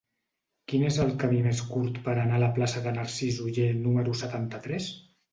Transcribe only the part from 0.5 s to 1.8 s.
Quin és el camí més